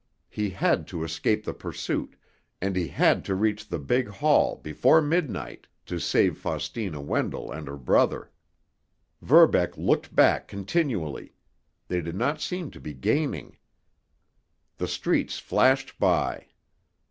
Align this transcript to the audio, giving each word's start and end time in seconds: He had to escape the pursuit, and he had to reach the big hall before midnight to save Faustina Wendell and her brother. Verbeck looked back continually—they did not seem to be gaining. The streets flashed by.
He 0.31 0.49
had 0.49 0.87
to 0.87 1.03
escape 1.03 1.43
the 1.45 1.53
pursuit, 1.53 2.15
and 2.59 2.75
he 2.75 2.87
had 2.87 3.23
to 3.25 3.35
reach 3.35 3.67
the 3.67 3.77
big 3.77 4.07
hall 4.07 4.55
before 4.63 4.99
midnight 4.99 5.67
to 5.85 5.99
save 5.99 6.39
Faustina 6.39 6.99
Wendell 6.99 7.51
and 7.51 7.67
her 7.67 7.77
brother. 7.77 8.31
Verbeck 9.21 9.77
looked 9.77 10.15
back 10.15 10.47
continually—they 10.47 12.01
did 12.01 12.15
not 12.15 12.41
seem 12.41 12.71
to 12.71 12.79
be 12.79 12.95
gaining. 12.95 13.59
The 14.77 14.87
streets 14.87 15.37
flashed 15.37 15.99
by. 15.99 16.47